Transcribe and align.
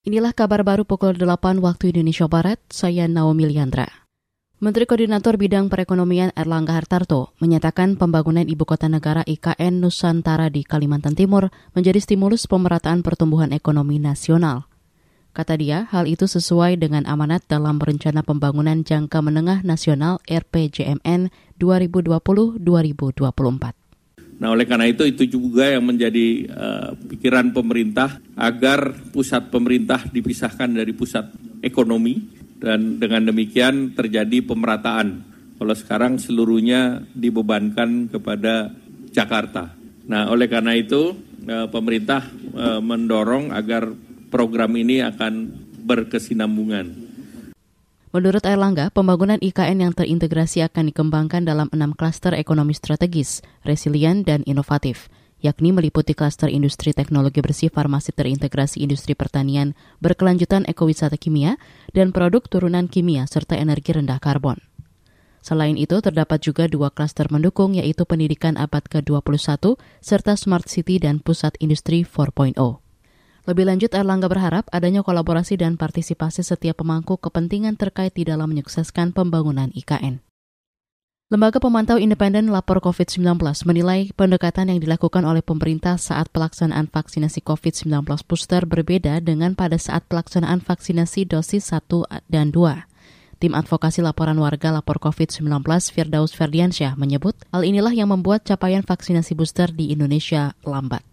Inilah 0.00 0.32
kabar 0.32 0.64
baru 0.64 0.88
pukul 0.88 1.12
8 1.12 1.60
waktu 1.60 1.92
Indonesia 1.92 2.24
Barat, 2.24 2.56
saya 2.72 3.04
Naomi 3.04 3.44
Liandra. 3.44 4.08
Menteri 4.56 4.88
Koordinator 4.88 5.36
Bidang 5.36 5.68
Perekonomian 5.68 6.32
Erlangga 6.32 6.72
Hartarto 6.72 7.36
menyatakan 7.36 8.00
pembangunan 8.00 8.48
Ibu 8.48 8.64
Kota 8.64 8.88
Negara 8.88 9.20
IKN 9.28 9.84
Nusantara 9.84 10.48
di 10.48 10.64
Kalimantan 10.64 11.12
Timur 11.12 11.52
menjadi 11.76 12.00
stimulus 12.00 12.48
pemerataan 12.48 13.04
pertumbuhan 13.04 13.52
ekonomi 13.52 14.00
nasional. 14.00 14.72
Kata 15.36 15.60
dia, 15.60 15.84
hal 15.92 16.08
itu 16.08 16.24
sesuai 16.24 16.80
dengan 16.80 17.04
amanat 17.04 17.44
dalam 17.44 17.76
Rencana 17.76 18.24
Pembangunan 18.24 18.80
Jangka 18.80 19.20
Menengah 19.20 19.60
Nasional 19.68 20.16
RPJMN 20.24 21.28
2020-2024. 21.60 23.79
Nah, 24.40 24.56
oleh 24.56 24.64
karena 24.64 24.88
itu 24.88 25.04
itu 25.04 25.28
juga 25.28 25.68
yang 25.68 25.84
menjadi 25.84 26.48
uh, 26.48 26.90
pikiran 26.96 27.52
pemerintah 27.52 28.16
agar 28.40 28.96
pusat 29.12 29.52
pemerintah 29.52 30.08
dipisahkan 30.08 30.80
dari 30.80 30.96
pusat 30.96 31.28
ekonomi 31.60 32.24
dan 32.56 32.96
dengan 32.96 33.28
demikian 33.28 33.92
terjadi 33.92 34.40
pemerataan. 34.40 35.28
Kalau 35.60 35.74
sekarang 35.76 36.16
seluruhnya 36.16 37.04
dibebankan 37.12 38.08
kepada 38.08 38.72
Jakarta. 39.12 39.76
Nah, 40.08 40.32
oleh 40.32 40.48
karena 40.48 40.72
itu 40.72 41.12
uh, 41.44 41.68
pemerintah 41.68 42.24
uh, 42.56 42.80
mendorong 42.80 43.52
agar 43.52 43.92
program 44.32 44.72
ini 44.72 45.04
akan 45.04 45.52
berkesinambungan 45.84 47.09
Menurut 48.10 48.42
Erlangga, 48.42 48.90
pembangunan 48.90 49.38
IKN 49.38 49.86
yang 49.86 49.94
terintegrasi 49.94 50.66
akan 50.66 50.90
dikembangkan 50.90 51.46
dalam 51.46 51.70
enam 51.70 51.94
klaster 51.94 52.34
ekonomi 52.34 52.74
strategis, 52.74 53.38
resilient, 53.62 54.26
dan 54.26 54.42
inovatif, 54.50 55.06
yakni 55.38 55.70
meliputi 55.70 56.18
klaster 56.18 56.50
industri 56.50 56.90
teknologi 56.90 57.38
bersih 57.38 57.70
farmasi 57.70 58.10
terintegrasi 58.10 58.82
industri 58.82 59.14
pertanian, 59.14 59.78
berkelanjutan 60.02 60.66
ekowisata 60.66 61.14
kimia, 61.22 61.54
dan 61.94 62.10
produk 62.10 62.42
turunan 62.50 62.90
kimia 62.90 63.30
serta 63.30 63.54
energi 63.54 63.94
rendah 63.94 64.18
karbon. 64.18 64.58
Selain 65.38 65.78
itu, 65.78 65.94
terdapat 66.02 66.42
juga 66.42 66.66
dua 66.66 66.90
klaster 66.90 67.30
mendukung 67.30 67.78
yaitu 67.78 68.02
pendidikan 68.02 68.58
abad 68.58 68.90
ke-21 68.90 69.78
serta 70.02 70.34
smart 70.34 70.66
city 70.66 70.98
dan 70.98 71.22
pusat 71.22 71.54
industri 71.62 72.02
4.0. 72.02 72.58
Lebih 73.48 73.64
lanjut, 73.64 73.90
Erlangga 73.96 74.28
berharap 74.28 74.68
adanya 74.68 75.00
kolaborasi 75.00 75.56
dan 75.56 75.80
partisipasi 75.80 76.44
setiap 76.44 76.84
pemangku 76.84 77.16
kepentingan 77.16 77.80
terkait 77.80 78.12
di 78.12 78.28
dalam 78.28 78.52
menyukseskan 78.52 79.16
pembangunan 79.16 79.72
IKN. 79.72 80.20
Lembaga 81.30 81.62
Pemantau 81.62 81.94
Independen 81.94 82.50
Lapor 82.50 82.82
COVID-19 82.82 83.38
menilai 83.62 84.10
pendekatan 84.18 84.66
yang 84.66 84.82
dilakukan 84.82 85.22
oleh 85.22 85.46
pemerintah 85.46 85.94
saat 85.94 86.26
pelaksanaan 86.34 86.90
vaksinasi 86.90 87.46
COVID-19 87.46 88.02
booster 88.26 88.66
berbeda 88.66 89.22
dengan 89.22 89.54
pada 89.54 89.78
saat 89.78 90.02
pelaksanaan 90.10 90.58
vaksinasi 90.58 91.30
dosis 91.30 91.70
1 91.70 92.26
dan 92.26 92.50
2. 92.50 92.82
Tim 93.40 93.54
advokasi 93.54 94.02
laporan 94.02 94.42
warga 94.42 94.74
lapor 94.74 94.98
COVID-19 94.98 95.62
Firdaus 95.94 96.34
Ferdiansyah 96.34 96.98
menyebut 96.98 97.38
hal 97.54 97.62
inilah 97.62 97.94
yang 97.94 98.10
membuat 98.10 98.42
capaian 98.42 98.82
vaksinasi 98.82 99.38
booster 99.38 99.70
di 99.70 99.94
Indonesia 99.94 100.58
lambat 100.66 101.09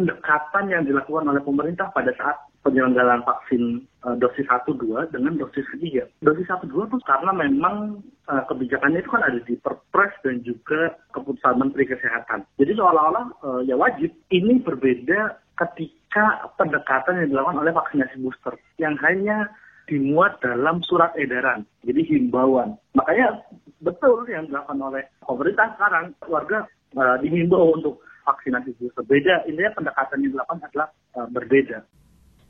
pendekatan 0.00 0.72
yang 0.72 0.88
dilakukan 0.88 1.28
oleh 1.28 1.44
pemerintah 1.44 1.92
pada 1.92 2.08
saat 2.16 2.40
penyelenggaraan 2.64 3.20
vaksin 3.20 3.84
uh, 4.08 4.16
dosis 4.16 4.48
1 4.48 4.64
2 4.64 5.12
dengan 5.12 5.36
dosis 5.36 5.68
ketiga. 5.76 6.08
Dosis 6.24 6.48
1 6.48 6.64
2 6.72 6.88
itu 6.88 6.96
karena 7.04 7.36
memang 7.36 8.00
uh, 8.32 8.42
kebijakannya 8.48 9.04
itu 9.04 9.12
kan 9.12 9.28
ada 9.28 9.36
di 9.44 9.60
Perpres 9.60 10.16
dan 10.24 10.40
juga 10.40 10.96
keputusan 11.12 11.60
Menteri 11.60 11.84
Kesehatan. 11.84 12.48
Jadi 12.56 12.72
seolah-olah 12.80 13.26
uh, 13.44 13.60
ya 13.68 13.76
wajib. 13.76 14.08
Ini 14.32 14.64
berbeda 14.64 15.36
ketika 15.60 16.48
pendekatan 16.56 17.20
yang 17.20 17.36
dilakukan 17.36 17.60
oleh 17.60 17.72
vaksinasi 17.76 18.16
booster 18.24 18.56
yang 18.80 18.96
hanya 19.04 19.52
dimuat 19.84 20.40
dalam 20.40 20.80
surat 20.86 21.12
edaran, 21.20 21.68
jadi 21.84 22.00
himbauan. 22.08 22.78
Makanya 22.96 23.42
betul 23.84 24.24
yang 24.32 24.48
dilakukan 24.48 24.80
oleh 24.80 25.04
pemerintah 25.20 25.76
sekarang, 25.76 26.16
warga 26.24 26.64
uh, 26.96 27.20
dihimbau 27.20 27.76
untuk 27.76 28.00
vaksinasi 28.24 28.70
booster. 29.10 29.18
Beda, 29.26 29.42
intinya 29.50 29.74
pendekatan 29.74 30.22
yang 30.22 30.30
dilakukan 30.38 30.62
adalah 30.70 30.88
uh, 31.18 31.26
berbeda. 31.26 31.82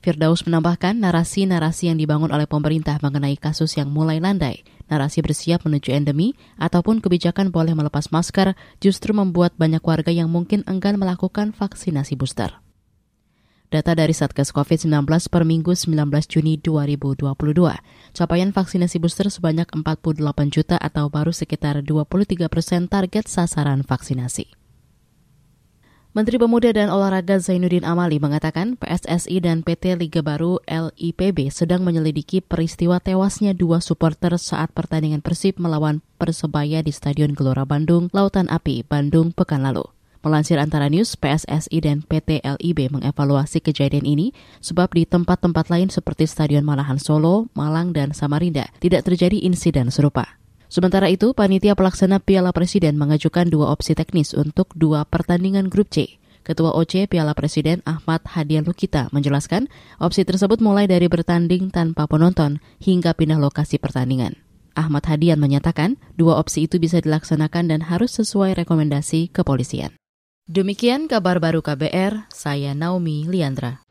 Firdaus 0.01 0.49
menambahkan 0.49 0.97
narasi-narasi 0.97 1.93
yang 1.93 2.01
dibangun 2.01 2.33
oleh 2.33 2.49
pemerintah 2.49 2.97
mengenai 3.05 3.37
kasus 3.37 3.77
yang 3.77 3.93
mulai 3.93 4.17
landai, 4.17 4.65
narasi 4.89 5.21
bersiap 5.21 5.69
menuju 5.69 5.93
endemi, 5.93 6.33
ataupun 6.57 7.05
kebijakan 7.05 7.53
boleh 7.53 7.77
melepas 7.77 8.09
masker 8.09 8.57
justru 8.81 9.13
membuat 9.13 9.53
banyak 9.61 9.85
warga 9.85 10.09
yang 10.09 10.33
mungkin 10.33 10.65
enggan 10.65 10.97
melakukan 10.97 11.53
vaksinasi 11.53 12.17
booster. 12.17 12.65
Data 13.71 13.95
dari 13.95 14.17
Satgas 14.17 14.51
COVID-19 14.51 15.05
per 15.31 15.47
Minggu 15.47 15.77
19 15.77 15.95
Juni 16.27 16.59
2022, 16.59 17.21
capaian 18.17 18.51
vaksinasi 18.51 18.99
booster 18.99 19.29
sebanyak 19.29 19.69
48 19.71 20.25
juta 20.49 20.81
atau 20.81 21.13
baru 21.13 21.31
sekitar 21.31 21.85
23 21.85 22.51
persen 22.51 22.89
target 22.89 23.31
sasaran 23.31 23.85
vaksinasi. 23.85 24.60
Menteri 26.11 26.43
Pemuda 26.43 26.75
dan 26.75 26.91
Olahraga 26.91 27.39
Zainuddin 27.39 27.87
Amali 27.87 28.19
mengatakan 28.19 28.75
PSSI 28.75 29.47
dan 29.47 29.63
PT 29.63 29.95
Liga 29.95 30.27
Baru 30.27 30.59
LIPB 30.67 31.55
sedang 31.55 31.87
menyelidiki 31.87 32.43
peristiwa 32.43 32.99
tewasnya 32.99 33.55
dua 33.55 33.79
supporter 33.79 34.35
saat 34.35 34.75
pertandingan 34.75 35.23
Persib 35.23 35.63
melawan 35.63 36.03
Persebaya 36.19 36.83
di 36.83 36.91
Stadion 36.91 37.31
Gelora 37.31 37.63
Bandung, 37.63 38.11
Lautan 38.11 38.51
Api, 38.51 38.83
Bandung 38.83 39.31
pekan 39.31 39.63
lalu. 39.63 39.87
Melansir 40.27 40.59
antara 40.59 40.91
news, 40.91 41.15
PSSI 41.15 41.79
dan 41.79 42.03
PT 42.03 42.43
LIB 42.43 42.91
mengevaluasi 42.91 43.63
kejadian 43.63 44.03
ini 44.03 44.35
sebab 44.59 44.91
di 44.91 45.07
tempat-tempat 45.07 45.71
lain 45.71 45.95
seperti 45.95 46.27
Stadion 46.27 46.67
Malahan 46.67 46.99
Solo, 46.99 47.47
Malang, 47.55 47.95
dan 47.95 48.19
Samarinda 48.19 48.67
tidak 48.83 49.07
terjadi 49.07 49.47
insiden 49.47 49.95
serupa. 49.95 50.40
Sementara 50.71 51.11
itu, 51.11 51.35
panitia 51.35 51.75
pelaksana 51.75 52.23
Piala 52.23 52.55
Presiden 52.55 52.95
mengajukan 52.95 53.51
dua 53.51 53.75
opsi 53.75 53.99
teknis 53.99 54.39
untuk 54.39 54.71
dua 54.79 55.03
pertandingan 55.03 55.67
grup 55.67 55.91
C. 55.91 56.23
Ketua 56.47 56.73
OC 56.79 57.11
Piala 57.11 57.35
Presiden 57.35 57.83
Ahmad 57.83 58.23
Hadian 58.23 58.63
Lukita 58.63 59.11
menjelaskan 59.11 59.67
opsi 59.99 60.23
tersebut 60.23 60.63
mulai 60.63 60.87
dari 60.87 61.11
bertanding 61.11 61.75
tanpa 61.75 62.07
penonton 62.07 62.63
hingga 62.79 63.13
pindah 63.19 63.43
lokasi 63.43 63.83
pertandingan. 63.83 64.39
Ahmad 64.79 65.05
Hadian 65.11 65.43
menyatakan 65.43 65.99
dua 66.15 66.39
opsi 66.39 66.71
itu 66.71 66.79
bisa 66.79 67.03
dilaksanakan 67.03 67.75
dan 67.75 67.81
harus 67.85 68.15
sesuai 68.17 68.55
rekomendasi 68.63 69.35
kepolisian. 69.35 69.93
Demikian 70.47 71.11
kabar 71.11 71.43
baru 71.43 71.61
KBR, 71.67 72.31
saya 72.31 72.79
Naomi 72.79 73.27
Liandra. 73.27 73.83